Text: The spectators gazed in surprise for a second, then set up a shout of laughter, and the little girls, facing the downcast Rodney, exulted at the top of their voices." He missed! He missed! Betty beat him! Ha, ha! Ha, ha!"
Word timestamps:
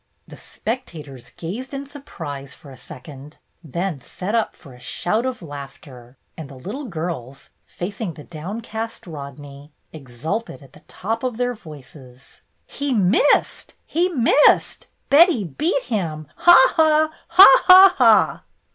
The 0.27 0.35
spectators 0.35 1.29
gazed 1.29 1.75
in 1.75 1.85
surprise 1.85 2.55
for 2.55 2.71
a 2.71 2.75
second, 2.75 3.37
then 3.63 4.01
set 4.01 4.33
up 4.33 4.55
a 4.65 4.79
shout 4.79 5.27
of 5.27 5.43
laughter, 5.43 6.17
and 6.35 6.49
the 6.49 6.55
little 6.55 6.85
girls, 6.85 7.51
facing 7.67 8.15
the 8.15 8.23
downcast 8.23 9.05
Rodney, 9.05 9.71
exulted 9.93 10.63
at 10.63 10.73
the 10.73 10.79
top 10.87 11.21
of 11.21 11.37
their 11.37 11.53
voices." 11.53 12.41
He 12.65 12.95
missed! 12.95 13.75
He 13.85 14.09
missed! 14.09 14.87
Betty 15.11 15.43
beat 15.43 15.83
him! 15.83 16.25
Ha, 16.35 16.61
ha! 16.75 17.13
Ha, 17.27 17.63
ha!" 17.99 18.43